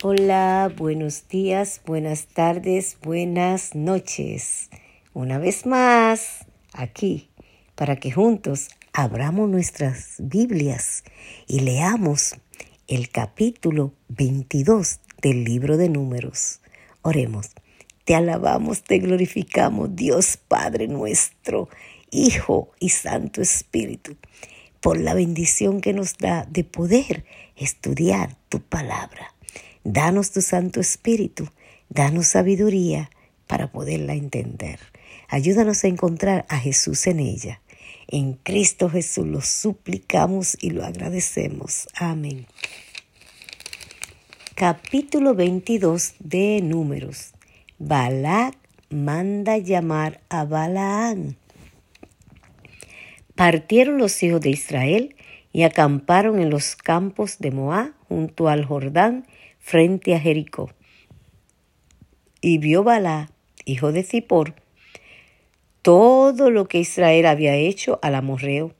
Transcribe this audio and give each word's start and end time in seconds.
Hola, 0.00 0.72
buenos 0.76 1.26
días, 1.26 1.80
buenas 1.84 2.28
tardes, 2.28 2.98
buenas 3.02 3.74
noches. 3.74 4.70
Una 5.12 5.38
vez 5.38 5.66
más, 5.66 6.46
aquí, 6.72 7.30
para 7.74 7.96
que 7.96 8.12
juntos 8.12 8.68
abramos 8.92 9.50
nuestras 9.50 10.14
Biblias 10.20 11.02
y 11.48 11.58
leamos 11.58 12.36
el 12.86 13.08
capítulo 13.08 13.92
22 14.06 15.00
del 15.20 15.42
libro 15.42 15.76
de 15.76 15.88
números. 15.88 16.60
Oremos. 17.02 17.48
Te 18.04 18.14
alabamos, 18.14 18.84
te 18.84 19.00
glorificamos, 19.00 19.96
Dios 19.96 20.36
Padre 20.36 20.86
nuestro, 20.86 21.68
Hijo 22.12 22.70
y 22.78 22.90
Santo 22.90 23.42
Espíritu, 23.42 24.16
por 24.80 24.96
la 24.96 25.14
bendición 25.14 25.80
que 25.80 25.92
nos 25.92 26.16
da 26.18 26.46
de 26.48 26.62
poder 26.62 27.24
estudiar 27.56 28.36
tu 28.48 28.60
palabra. 28.60 29.34
Danos 29.90 30.32
tu 30.32 30.42
Santo 30.42 30.80
Espíritu, 30.80 31.48
danos 31.88 32.26
sabiduría 32.26 33.08
para 33.46 33.72
poderla 33.72 34.12
entender. 34.12 34.78
Ayúdanos 35.28 35.82
a 35.82 35.88
encontrar 35.88 36.44
a 36.50 36.58
Jesús 36.58 37.06
en 37.06 37.20
ella. 37.20 37.62
En 38.06 38.34
Cristo 38.34 38.90
Jesús 38.90 39.26
lo 39.26 39.40
suplicamos 39.40 40.58
y 40.60 40.72
lo 40.72 40.84
agradecemos. 40.84 41.88
Amén. 41.94 42.46
Capítulo 44.54 45.34
22 45.34 46.16
de 46.18 46.60
Números. 46.60 47.32
Balac 47.78 48.58
manda 48.90 49.56
llamar 49.56 50.20
a 50.28 50.44
Balaán. 50.44 51.38
Partieron 53.34 53.96
los 53.96 54.22
hijos 54.22 54.42
de 54.42 54.50
Israel 54.50 55.16
y 55.50 55.62
acamparon 55.62 56.40
en 56.40 56.50
los 56.50 56.76
campos 56.76 57.38
de 57.38 57.52
Moab 57.52 57.94
junto 58.06 58.50
al 58.50 58.66
Jordán 58.66 59.24
frente 59.68 60.14
a 60.14 60.18
Jericó. 60.18 60.70
Y 62.40 62.56
vio 62.56 62.84
Balá, 62.84 63.30
hijo 63.66 63.92
de 63.92 64.02
Zippor, 64.02 64.54
todo 65.82 66.50
lo 66.50 66.68
que 66.68 66.78
Israel 66.78 67.26
había 67.26 67.54
hecho 67.54 67.98
al 68.00 68.14
amorreo. 68.14 68.74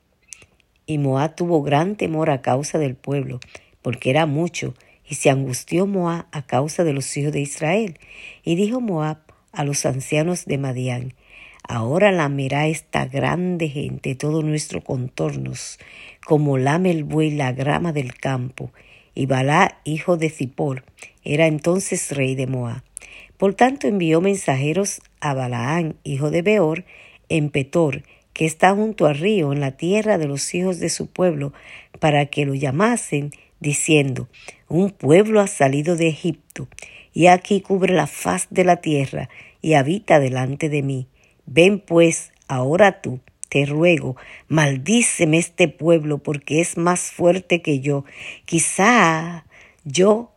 Y 0.86 0.96
Moab 0.96 1.34
tuvo 1.34 1.62
gran 1.62 1.96
temor 1.96 2.30
a 2.30 2.40
causa 2.40 2.78
del 2.78 2.94
pueblo, 2.94 3.38
porque 3.82 4.08
era 4.08 4.24
mucho, 4.24 4.72
y 5.06 5.16
se 5.16 5.28
angustió 5.28 5.86
Moab 5.86 6.24
a 6.32 6.46
causa 6.46 6.84
de 6.84 6.94
los 6.94 7.14
hijos 7.18 7.32
de 7.32 7.40
Israel. 7.40 7.98
Y 8.42 8.54
dijo 8.54 8.80
Moab 8.80 9.18
a 9.52 9.64
los 9.64 9.84
ancianos 9.84 10.46
de 10.46 10.56
Madián, 10.56 11.12
Ahora 11.64 12.12
lamerá 12.12 12.66
esta 12.66 13.04
grande 13.04 13.68
gente 13.68 14.14
todo 14.14 14.42
nuestro 14.42 14.82
contornos, 14.82 15.78
como 16.24 16.56
lame 16.56 16.92
el 16.92 17.04
buey 17.04 17.30
la 17.32 17.52
grama 17.52 17.92
del 17.92 18.14
campo, 18.14 18.72
y 19.18 19.26
Balá, 19.26 19.80
hijo 19.82 20.16
de 20.16 20.30
Zippor, 20.30 20.84
era 21.24 21.48
entonces 21.48 22.12
rey 22.12 22.36
de 22.36 22.46
Moab. 22.46 22.84
Por 23.36 23.52
tanto 23.52 23.88
envió 23.88 24.20
mensajeros 24.20 25.00
a 25.18 25.34
Balaán, 25.34 25.96
hijo 26.04 26.30
de 26.30 26.42
Beor, 26.42 26.84
en 27.28 27.50
Petor, 27.50 28.04
que 28.32 28.46
está 28.46 28.76
junto 28.76 29.06
al 29.06 29.18
río, 29.18 29.52
en 29.52 29.58
la 29.58 29.72
tierra 29.72 30.18
de 30.18 30.28
los 30.28 30.54
hijos 30.54 30.78
de 30.78 30.88
su 30.88 31.08
pueblo, 31.08 31.52
para 31.98 32.26
que 32.26 32.46
lo 32.46 32.54
llamasen, 32.54 33.32
diciendo, 33.58 34.28
Un 34.68 34.90
pueblo 34.90 35.40
ha 35.40 35.48
salido 35.48 35.96
de 35.96 36.06
Egipto, 36.06 36.68
y 37.12 37.26
aquí 37.26 37.60
cubre 37.60 37.94
la 37.94 38.06
faz 38.06 38.46
de 38.50 38.62
la 38.62 38.76
tierra, 38.76 39.28
y 39.60 39.74
habita 39.74 40.20
delante 40.20 40.68
de 40.68 40.84
mí. 40.84 41.08
Ven 41.44 41.80
pues 41.80 42.30
ahora 42.46 43.02
tú, 43.02 43.18
te 43.48 43.66
ruego, 43.66 44.16
maldíceme 44.48 45.38
este 45.38 45.68
pueblo 45.68 46.18
porque 46.18 46.60
es 46.60 46.76
más 46.76 47.10
fuerte 47.10 47.62
que 47.62 47.80
yo. 47.80 48.04
Quizá 48.44 49.46
yo 49.84 50.32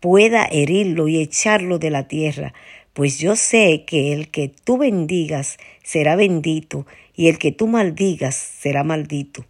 pueda 0.00 0.46
herirlo 0.50 1.08
y 1.08 1.20
echarlo 1.20 1.78
de 1.78 1.90
la 1.90 2.08
tierra, 2.08 2.54
pues 2.92 3.18
yo 3.18 3.36
sé 3.36 3.84
que 3.86 4.12
el 4.12 4.28
que 4.28 4.48
tú 4.48 4.78
bendigas 4.78 5.58
será 5.82 6.16
bendito 6.16 6.86
y 7.14 7.28
el 7.28 7.38
que 7.38 7.52
tú 7.52 7.66
maldigas 7.66 8.34
será 8.34 8.84
maldito. 8.84 9.44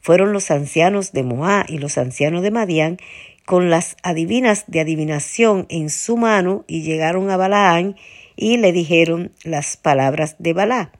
Fueron 0.00 0.32
los 0.32 0.50
ancianos 0.50 1.12
de 1.12 1.22
Moab 1.22 1.66
y 1.68 1.78
los 1.78 1.98
ancianos 1.98 2.42
de 2.42 2.50
Madián 2.50 2.98
con 3.44 3.70
las 3.70 3.96
adivinas 4.02 4.64
de 4.66 4.80
adivinación 4.80 5.66
en 5.68 5.90
su 5.90 6.16
mano 6.16 6.64
y 6.66 6.82
llegaron 6.82 7.30
a 7.30 7.36
Balaán 7.36 7.96
y 8.36 8.58
le 8.58 8.72
dijeron 8.72 9.32
las 9.42 9.76
palabras 9.76 10.36
de 10.38 10.52
Balá. 10.52 10.92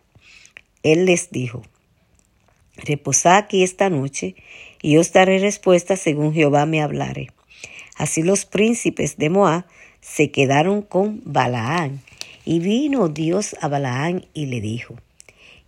Él 0.92 1.06
les 1.06 1.30
dijo, 1.30 1.62
Reposad 2.76 3.36
aquí 3.36 3.62
esta 3.62 3.90
noche, 3.90 4.36
y 4.82 4.96
os 4.98 5.12
daré 5.12 5.38
respuesta 5.38 5.96
según 5.96 6.32
Jehová 6.32 6.64
me 6.66 6.80
hablare. 6.80 7.28
Así 7.96 8.22
los 8.22 8.44
príncipes 8.44 9.16
de 9.16 9.30
Moab 9.30 9.64
se 10.00 10.30
quedaron 10.30 10.82
con 10.82 11.20
Balaán, 11.24 12.00
y 12.44 12.60
vino 12.60 13.08
Dios 13.08 13.56
a 13.60 13.68
Balaán 13.68 14.26
y 14.32 14.46
le 14.46 14.60
dijo, 14.60 14.94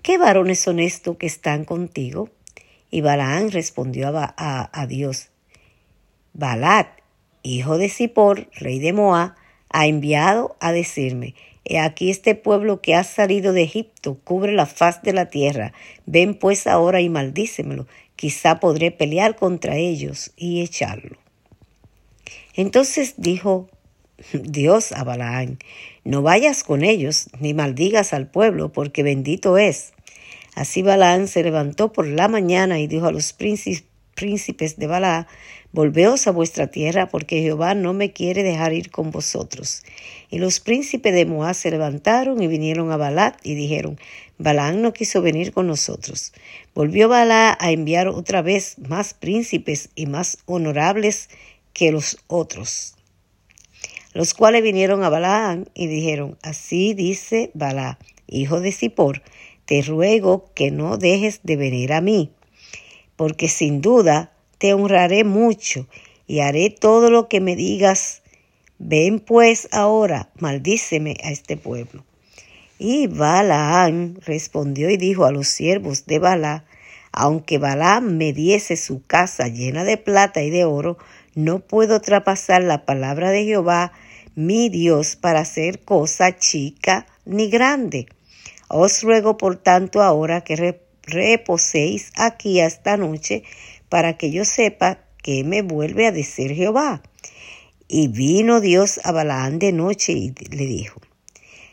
¿Qué 0.03 0.17
varones 0.17 0.61
son 0.61 0.79
estos 0.79 1.17
que 1.19 1.27
están 1.27 1.65
contigo? 1.65 2.31
Y 2.91 3.03
Balaán 3.03 3.51
respondió 3.51 4.09
a, 4.17 4.71
a, 4.73 4.87
Dios, 4.87 5.29
Balat, 6.33 6.89
hijo 7.43 7.77
de 7.77 7.89
Zippor, 7.89 8.49
rey 8.55 8.79
de 8.79 8.93
Moab, 8.93 9.35
ha 9.69 9.87
enviado 9.87 10.57
a 10.61 10.73
decirme, 10.73 11.35
He 11.65 11.79
aquí 11.79 12.11
este 12.11 12.35
pueblo 12.35 12.81
que 12.81 12.95
ha 12.95 13.05
salido 13.05 13.53
de 13.53 13.63
Egipto 13.63 14.19
cubre 14.25 14.53
la 14.53 14.67
faz 14.67 15.03
de 15.03 15.13
la 15.13 15.27
tierra. 15.27 15.73
Ven 16.07 16.35
pues 16.35 16.67
ahora 16.67 17.01
y 17.01 17.09
maldícemelo. 17.09 17.87
Quizá 18.17 18.61
podré 18.61 18.91
pelear 18.91 19.37
contra 19.37 19.77
ellos 19.77 20.33
y 20.37 20.63
echarlo. 20.63 21.17
Entonces 22.55 23.15
dijo 23.17 23.69
Dios 24.33 24.93
a 24.93 25.05
Balaán, 25.05 25.59
no 26.05 26.23
vayas 26.23 26.65
con 26.65 26.85
ellos, 26.85 27.29
ni 27.39 27.55
maldigas 27.55 28.13
al 28.13 28.31
pueblo, 28.31 28.73
porque 28.73 29.03
bendito 29.03 29.59
es. 29.59 29.93
Así 30.55 30.83
Balaán 30.83 31.29
se 31.29 31.43
levantó 31.43 31.93
por 31.93 32.07
la 32.07 32.29
mañana 32.29 32.81
y 32.81 32.87
dijo 32.87 33.07
a 33.07 33.13
los 33.13 33.33
príncipes 33.33 33.85
de 34.21 34.87
Balaán, 34.87 35.27
Volveos 35.73 36.27
a 36.27 36.33
vuestra 36.33 36.67
tierra, 36.67 37.09
porque 37.09 37.43
Jehová 37.43 37.75
no 37.75 37.93
me 37.93 38.13
quiere 38.13 38.43
dejar 38.43 38.73
ir 38.73 38.91
con 38.91 39.13
vosotros. 39.13 39.85
Y 40.29 40.39
los 40.39 40.59
príncipes 40.59 41.15
de 41.15 41.27
Moab 41.27 41.55
se 41.55 41.71
levantaron 41.71 42.43
y 42.43 42.49
vinieron 42.49 42.91
a 42.91 42.97
Balat 42.97 43.39
y 43.45 43.55
dijeron, 43.55 43.97
Balaán 44.37 44.83
no 44.83 44.93
quiso 44.93 45.23
venir 45.23 45.53
con 45.53 45.69
nosotros. 45.69 46.33
Volvió 46.75 47.09
Balá 47.09 47.57
a 47.61 47.71
enviar 47.71 48.09
otra 48.09 48.43
vez 48.43 48.77
más 48.79 49.15
príncipes 49.15 49.91
y 49.95 50.07
más 50.07 50.39
honorables 50.47 51.29
que 51.73 51.93
los 51.93 52.19
otros, 52.27 52.97
los 54.13 54.35
cuales 54.35 54.63
vinieron 54.63 55.05
a 55.05 55.09
Balaán 55.09 55.69
y 55.73 55.87
dijeron, 55.87 56.37
así 56.43 56.95
dice 56.95 57.53
Balá, 57.55 57.99
hijo 58.27 58.61
de 58.61 58.73
Zippor, 58.73 59.23
te 59.67 59.83
ruego 59.83 60.51
que 60.55 60.73
no 60.73 60.97
dejes 60.97 61.41
de 61.45 61.55
venir 61.55 61.93
a 61.93 62.01
mí, 62.01 62.33
porque 63.21 63.49
sin 63.49 63.83
duda 63.83 64.33
te 64.57 64.73
honraré 64.73 65.25
mucho 65.25 65.87
y 66.27 66.41
haré 66.41 66.71
todo 66.71 67.11
lo 67.11 67.29
que 67.29 67.43
me 67.43 67.55
digas. 67.55 68.23
Ven 68.79 69.21
pues 69.21 69.69
ahora, 69.73 70.31
maldíceme 70.39 71.19
a 71.23 71.31
este 71.31 71.59
pueblo. 71.59 72.03
Y 72.79 73.09
Balaán 73.09 74.17
respondió 74.25 74.89
y 74.89 74.97
dijo 74.97 75.27
a 75.27 75.33
los 75.33 75.49
siervos 75.49 76.07
de 76.07 76.19
Balá, 76.19 76.65
aunque 77.13 77.59
Balaam 77.59 78.17
me 78.17 78.33
diese 78.33 78.79
su 78.79 79.05
casa 79.07 79.49
llena 79.49 79.85
de 79.85 79.99
plata 79.99 80.41
y 80.43 80.49
de 80.49 80.65
oro, 80.65 80.97
no 81.35 81.59
puedo 81.59 82.01
traspasar 82.01 82.63
la 82.63 82.87
palabra 82.87 83.31
de 83.31 83.45
Jehová, 83.45 83.93
mi 84.35 84.71
Dios, 84.71 85.17
para 85.17 85.41
hacer 85.41 85.81
cosa 85.81 86.39
chica 86.39 87.07
ni 87.27 87.51
grande. 87.51 88.07
Os 88.69 89.03
ruego 89.03 89.37
por 89.37 89.57
tanto 89.57 90.01
ahora 90.01 90.41
que 90.41 90.57
reposéis 91.03 92.13
aquí 92.17 92.61
esta 92.61 92.97
noche 92.97 93.43
para 93.89 94.17
que 94.17 94.31
yo 94.31 94.45
sepa 94.45 95.01
que 95.23 95.45
me 95.45 95.63
vuelve 95.63 96.07
a 96.07 96.13
decir 96.13 96.55
Jehová. 96.55 97.03
Y 97.89 98.09
vino 98.09 98.61
Dios 98.61 99.01
a 99.05 99.13
Balaán 99.13 99.59
de 99.59 99.73
noche 99.73 100.13
y 100.13 100.33
le 100.51 100.67
dijo, 100.67 101.01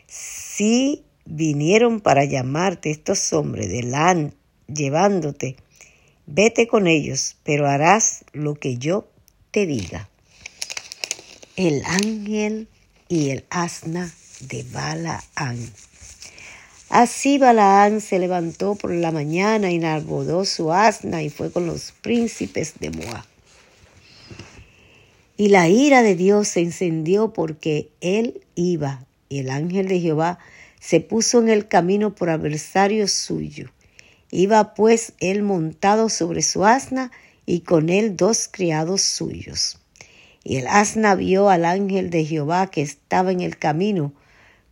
si 0.06 1.04
vinieron 1.24 2.00
para 2.00 2.24
llamarte 2.24 2.90
estos 2.90 3.32
hombres 3.32 3.68
delante, 3.68 4.36
llevándote, 4.66 5.56
vete 6.26 6.66
con 6.66 6.86
ellos, 6.86 7.36
pero 7.44 7.68
harás 7.68 8.24
lo 8.32 8.54
que 8.54 8.76
yo 8.78 9.08
te 9.50 9.66
diga. 9.66 10.08
El 11.56 11.84
ángel 11.84 12.68
y 13.08 13.30
el 13.30 13.44
asna 13.50 14.12
de 14.40 14.64
Balaán. 14.64 15.72
Así 16.88 17.36
Balaán 17.36 18.00
se 18.00 18.18
levantó 18.18 18.74
por 18.74 18.92
la 18.92 19.12
mañana, 19.12 19.70
y 19.70 19.76
enarbodó 19.76 20.44
su 20.44 20.72
asna 20.72 21.22
y 21.22 21.28
fue 21.28 21.52
con 21.52 21.66
los 21.66 21.92
príncipes 22.00 22.74
de 22.80 22.90
Moab. 22.90 23.24
Y 25.36 25.48
la 25.48 25.68
ira 25.68 26.02
de 26.02 26.16
Dios 26.16 26.48
se 26.48 26.60
encendió 26.60 27.32
porque 27.32 27.90
él 28.00 28.40
iba, 28.54 29.04
y 29.28 29.38
el 29.38 29.50
ángel 29.50 29.86
de 29.86 30.00
Jehová 30.00 30.38
se 30.80 31.00
puso 31.00 31.40
en 31.40 31.48
el 31.48 31.68
camino 31.68 32.14
por 32.14 32.30
adversario 32.30 33.06
suyo. 33.06 33.70
Iba 34.30 34.74
pues 34.74 35.12
él 35.20 35.42
montado 35.42 36.08
sobre 36.08 36.42
su 36.42 36.64
asna 36.64 37.12
y 37.46 37.60
con 37.60 37.88
él 37.88 38.16
dos 38.16 38.48
criados 38.50 39.02
suyos. 39.02 39.78
Y 40.44 40.56
el 40.56 40.66
asna 40.66 41.14
vio 41.14 41.50
al 41.50 41.64
ángel 41.64 42.10
de 42.10 42.24
Jehová 42.24 42.70
que 42.70 42.82
estaba 42.82 43.30
en 43.32 43.40
el 43.40 43.58
camino, 43.58 44.12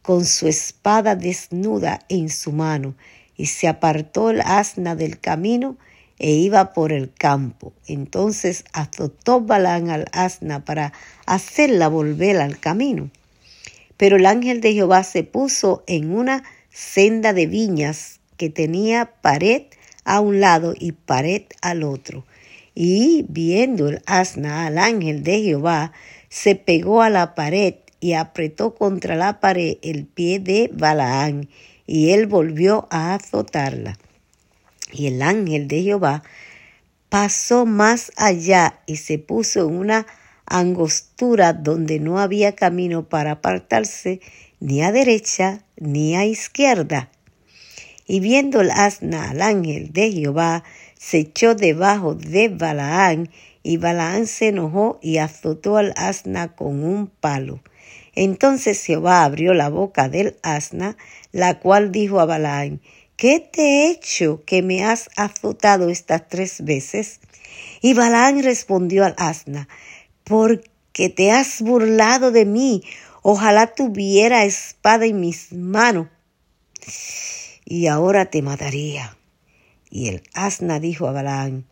con 0.06 0.24
su 0.24 0.46
espada 0.46 1.16
desnuda 1.16 1.98
en 2.08 2.30
su 2.30 2.52
mano, 2.52 2.94
y 3.36 3.46
se 3.46 3.66
apartó 3.66 4.30
el 4.30 4.40
asna 4.40 4.94
del 4.94 5.18
camino 5.18 5.76
e 6.20 6.30
iba 6.30 6.72
por 6.72 6.92
el 6.92 7.12
campo. 7.12 7.72
Entonces 7.88 8.64
azotó 8.72 9.40
Balán 9.40 9.90
al 9.90 10.06
asna 10.12 10.64
para 10.64 10.92
hacerla 11.26 11.88
volver 11.88 12.36
al 12.36 12.60
camino. 12.60 13.10
Pero 13.96 14.14
el 14.14 14.26
ángel 14.26 14.60
de 14.60 14.74
Jehová 14.74 15.02
se 15.02 15.24
puso 15.24 15.82
en 15.88 16.14
una 16.14 16.44
senda 16.70 17.32
de 17.32 17.46
viñas 17.46 18.20
que 18.36 18.48
tenía 18.48 19.10
pared 19.22 19.62
a 20.04 20.20
un 20.20 20.38
lado 20.38 20.72
y 20.78 20.92
pared 20.92 21.42
al 21.62 21.82
otro. 21.82 22.24
Y 22.76 23.26
viendo 23.28 23.88
el 23.88 24.02
asna 24.06 24.66
al 24.66 24.78
ángel 24.78 25.24
de 25.24 25.42
Jehová, 25.42 25.92
se 26.28 26.54
pegó 26.54 27.02
a 27.02 27.10
la 27.10 27.34
pared 27.34 27.74
y 28.00 28.14
apretó 28.14 28.74
contra 28.74 29.16
la 29.16 29.40
pared 29.40 29.78
el 29.82 30.06
pie 30.06 30.38
de 30.38 30.70
Balaán, 30.72 31.48
y 31.86 32.10
él 32.10 32.26
volvió 32.26 32.88
a 32.90 33.14
azotarla. 33.14 33.98
Y 34.92 35.06
el 35.06 35.22
ángel 35.22 35.68
de 35.68 35.82
Jehová 35.82 36.22
pasó 37.08 37.66
más 37.66 38.12
allá 38.16 38.80
y 38.86 38.96
se 38.96 39.18
puso 39.18 39.68
en 39.68 39.76
una 39.76 40.06
angostura 40.46 41.52
donde 41.52 41.98
no 41.98 42.18
había 42.18 42.54
camino 42.54 43.08
para 43.08 43.32
apartarse 43.32 44.20
ni 44.60 44.82
a 44.82 44.92
derecha 44.92 45.62
ni 45.76 46.16
a 46.16 46.24
izquierda. 46.24 47.10
Y 48.06 48.20
viendo 48.20 48.60
el 48.60 48.70
asna 48.70 49.30
al 49.30 49.42
ángel 49.42 49.92
de 49.92 50.12
Jehová, 50.12 50.62
se 50.98 51.18
echó 51.18 51.54
debajo 51.54 52.14
de 52.14 52.48
Balaán, 52.48 53.30
y 53.62 53.78
Balaán 53.78 54.26
se 54.26 54.48
enojó 54.48 55.00
y 55.02 55.18
azotó 55.18 55.76
al 55.76 55.92
asna 55.96 56.54
con 56.54 56.84
un 56.84 57.08
palo. 57.08 57.60
Entonces 58.16 58.82
Jehová 58.82 59.24
abrió 59.24 59.52
la 59.52 59.68
boca 59.68 60.08
del 60.08 60.38
asna, 60.42 60.96
la 61.32 61.60
cual 61.60 61.92
dijo 61.92 62.18
a 62.18 62.24
Balaán, 62.24 62.80
¿qué 63.16 63.40
te 63.40 63.62
he 63.62 63.90
hecho 63.90 64.42
que 64.46 64.62
me 64.62 64.82
has 64.84 65.10
azotado 65.16 65.90
estas 65.90 66.26
tres 66.26 66.64
veces? 66.64 67.20
Y 67.82 67.92
Balaán 67.92 68.42
respondió 68.42 69.04
al 69.04 69.14
asna, 69.18 69.68
porque 70.24 71.10
te 71.10 71.30
has 71.30 71.60
burlado 71.60 72.32
de 72.32 72.46
mí, 72.46 72.82
ojalá 73.20 73.66
tuviera 73.74 74.44
espada 74.44 75.04
en 75.04 75.20
mis 75.20 75.52
manos, 75.52 76.08
y 77.66 77.86
ahora 77.86 78.30
te 78.30 78.40
mataría. 78.40 79.14
Y 79.90 80.08
el 80.08 80.22
asna 80.32 80.80
dijo 80.80 81.06
a 81.06 81.12
Balaán, 81.12 81.66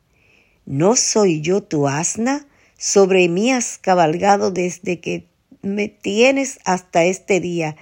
¿no 0.66 0.94
soy 0.94 1.40
yo 1.40 1.62
tu 1.62 1.88
asna? 1.88 2.46
Sobre 2.76 3.28
mí 3.30 3.50
has 3.50 3.78
cabalgado 3.78 4.50
desde 4.50 5.00
que 5.00 5.26
me 5.64 5.88
tienes 5.88 6.58
hasta 6.64 7.04
este 7.04 7.40
día. 7.40 7.76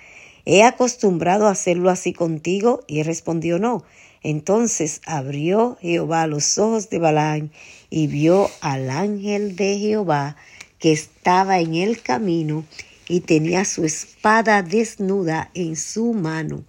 ¿He 0.44 0.62
acostumbrado 0.62 1.46
a 1.46 1.52
hacerlo 1.52 1.90
así 1.90 2.12
contigo? 2.12 2.82
Y 2.87 3.02
respondió 3.02 3.58
no. 3.58 3.84
Entonces 4.23 5.00
abrió 5.05 5.79
Jehová 5.81 6.26
los 6.26 6.58
ojos 6.58 6.90
de 6.90 6.99
Balaán 6.99 7.50
y 7.90 8.06
vio 8.06 8.49
al 8.61 8.90
ángel 8.90 9.56
de 9.56 9.79
Jehová 9.79 10.37
que 10.79 10.93
estaba 10.93 11.58
en 11.58 11.75
el 11.75 12.00
camino 12.02 12.64
y 13.08 13.20
tenía 13.20 13.64
su 13.64 13.84
espada 13.84 14.62
desnuda 14.62 15.50
en 15.55 15.76
su 15.76 16.12
mano. 16.12 16.64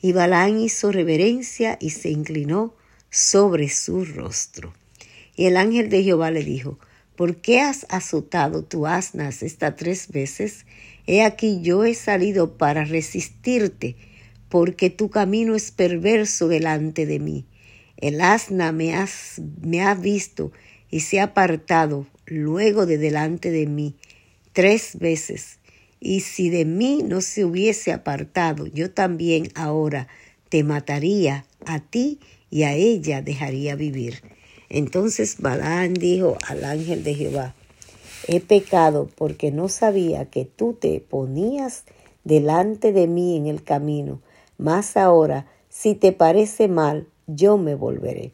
Y 0.00 0.12
Balaán 0.12 0.58
hizo 0.58 0.90
reverencia 0.90 1.76
y 1.80 1.90
se 1.90 2.10
inclinó 2.10 2.74
sobre 3.10 3.68
su 3.68 4.04
rostro. 4.04 4.74
Y 5.36 5.46
el 5.46 5.56
ángel 5.56 5.90
de 5.90 6.02
Jehová 6.02 6.30
le 6.30 6.44
dijo, 6.44 6.78
¿Por 7.16 7.36
qué 7.36 7.60
has 7.60 7.86
azotado 7.88 8.62
tu 8.62 8.86
asnas 8.86 9.42
estas 9.42 9.74
tres 9.76 10.08
veces? 10.08 10.66
He 11.06 11.22
aquí 11.22 11.60
yo 11.62 11.84
he 11.84 11.94
salido 11.94 12.58
para 12.58 12.84
resistirte, 12.84 13.96
porque 14.50 14.90
tu 14.90 15.08
camino 15.08 15.54
es 15.54 15.70
perverso 15.70 16.46
delante 16.46 17.06
de 17.06 17.18
mí. 17.18 17.46
El 17.96 18.20
asna 18.20 18.70
me, 18.72 18.94
has, 18.94 19.40
me 19.62 19.80
ha 19.80 19.94
visto 19.94 20.52
y 20.90 21.00
se 21.00 21.20
ha 21.20 21.24
apartado 21.24 22.06
luego 22.26 22.84
de 22.84 22.98
delante 22.98 23.50
de 23.50 23.66
mí 23.66 23.96
tres 24.52 24.98
veces. 24.98 25.58
Y 26.00 26.20
si 26.20 26.50
de 26.50 26.66
mí 26.66 27.02
no 27.02 27.22
se 27.22 27.46
hubiese 27.46 27.92
apartado, 27.92 28.66
yo 28.66 28.90
también 28.90 29.48
ahora 29.54 30.08
te 30.50 30.62
mataría 30.64 31.46
a 31.64 31.80
ti 31.80 32.20
y 32.50 32.64
a 32.64 32.74
ella 32.74 33.22
dejaría 33.22 33.74
vivir. 33.74 34.22
Entonces 34.68 35.36
Balaán 35.38 35.94
dijo 35.94 36.36
al 36.46 36.64
ángel 36.64 37.04
de 37.04 37.14
Jehová, 37.14 37.54
he 38.26 38.40
pecado 38.40 39.08
porque 39.16 39.52
no 39.52 39.68
sabía 39.68 40.26
que 40.26 40.44
tú 40.44 40.72
te 40.72 41.00
ponías 41.00 41.84
delante 42.24 42.92
de 42.92 43.06
mí 43.06 43.36
en 43.36 43.46
el 43.46 43.62
camino, 43.62 44.20
mas 44.58 44.96
ahora, 44.96 45.46
si 45.68 45.94
te 45.94 46.12
parece 46.12 46.68
mal, 46.68 47.06
yo 47.26 47.58
me 47.58 47.74
volveré. 47.74 48.32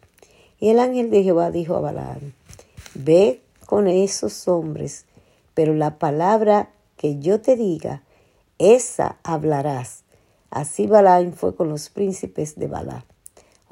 Y 0.58 0.68
el 0.68 0.78
ángel 0.78 1.10
de 1.10 1.22
Jehová 1.22 1.50
dijo 1.50 1.74
a 1.74 1.80
Balaán, 1.80 2.34
ve 2.94 3.40
con 3.66 3.88
esos 3.88 4.48
hombres, 4.48 5.04
pero 5.54 5.74
la 5.74 5.98
palabra 5.98 6.70
que 6.96 7.18
yo 7.18 7.40
te 7.40 7.56
diga, 7.56 8.02
esa 8.58 9.18
hablarás. 9.24 10.04
Así 10.50 10.86
Balaán 10.86 11.32
fue 11.32 11.56
con 11.56 11.68
los 11.68 11.90
príncipes 11.90 12.56
de 12.56 12.68
Balá. 12.68 13.04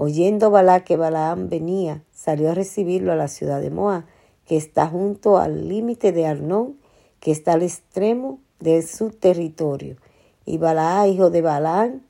Oyendo 0.03 0.51
Balá 0.51 0.83
que 0.83 0.97
Balaán 0.97 1.51
venía, 1.51 2.03
salió 2.11 2.53
a 2.53 2.55
recibirlo 2.55 3.13
a 3.13 3.17
la 3.17 3.29
ciudad 3.29 3.61
de 3.61 3.69
Moab, 3.69 4.07
que 4.47 4.57
está 4.57 4.87
junto 4.87 5.37
al 5.37 5.69
límite 5.69 6.11
de 6.11 6.25
Arnón, 6.25 6.79
que 7.21 7.31
está 7.31 7.53
al 7.53 7.63
extremo 7.63 8.39
de 8.61 8.81
su 8.81 9.11
territorio. 9.11 9.99
Y 10.47 10.57
Balá, 10.57 11.07
hijo 11.07 11.29
de 11.29 11.43
Balaán, 11.43 12.03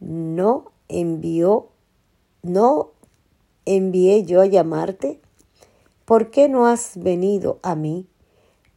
no 0.00 0.72
envió, 0.88 1.68
no 2.42 2.90
envié 3.64 4.24
yo 4.24 4.40
a 4.40 4.46
llamarte. 4.46 5.20
¿Por 6.06 6.32
qué 6.32 6.48
no 6.48 6.66
has 6.66 6.96
venido 6.96 7.60
a 7.62 7.76
mí? 7.76 8.08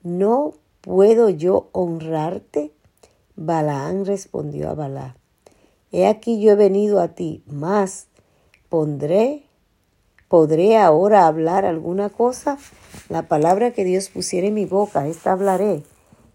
¿No 0.04 0.54
puedo 0.82 1.32
yo 1.32 1.70
honrarte? 1.72 2.72
Balaán 3.36 4.06
respondió 4.06 4.70
a 4.70 4.76
Balá, 4.76 5.18
He 5.92 6.06
aquí 6.06 6.40
yo 6.40 6.52
he 6.52 6.56
venido 6.56 7.02
a 7.02 7.08
ti, 7.08 7.42
más 7.48 8.10
pondré, 8.74 9.48
podré 10.28 10.80
ahora 10.80 11.28
hablar 11.28 11.64
alguna 11.64 12.10
cosa. 12.10 12.58
La 13.08 13.28
palabra 13.28 13.70
que 13.70 13.84
Dios 13.84 14.10
pusiera 14.10 14.48
en 14.48 14.56
mi 14.56 14.66
boca, 14.66 15.06
esta 15.06 15.32
hablaré. 15.32 15.84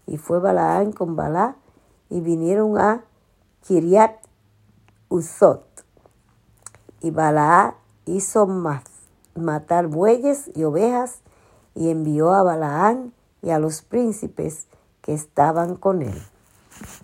Y 0.07 0.15
fue 0.15 0.39
Balaán 0.39 0.93
con 0.93 1.17
Balá 1.17 1.57
y 2.09 2.21
vinieron 2.21 2.79
a 2.79 3.03
Kiriat 3.67 4.15
Uzot. 5.09 5.65
Y 7.01 7.11
Balaá 7.11 7.75
hizo 8.05 8.47
matar 9.35 9.87
bueyes 9.87 10.49
y 10.55 10.63
ovejas 10.63 11.19
y 11.75 11.89
envió 11.89 12.33
a 12.33 12.41
Balaán 12.41 13.11
y 13.41 13.49
a 13.49 13.59
los 13.59 13.81
príncipes 13.81 14.67
que 15.01 15.13
estaban 15.13 15.75
con 15.75 16.03
él. 16.03 16.23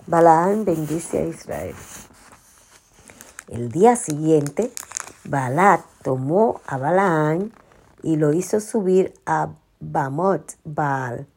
Balaán 0.08 0.64
bendice 0.64 1.18
a 1.20 1.26
Israel. 1.26 1.76
El 3.50 3.70
día 3.70 3.98
siguiente, 3.98 4.72
Balat 5.26 5.82
tomó 6.04 6.62
a 6.68 6.78
Balaán 6.78 7.52
y 8.04 8.18
lo 8.18 8.34
hizo 8.34 8.60
subir 8.60 9.14
a 9.26 9.50
Bamot 9.80 10.54
Baal, 10.64 11.28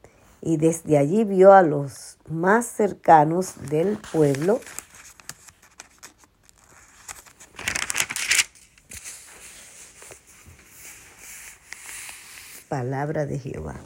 y 0.41 0.59
desde 0.59 0.99
allí 0.99 1.25
vio 1.25 1.53
a 1.53 1.63
los 1.63 2.19
más 2.29 2.67
cercanos 2.67 3.55
del 3.71 3.99
pueblo 4.13 4.61
palabra 12.69 13.25
de 13.25 13.39
Jehová. 13.39 13.77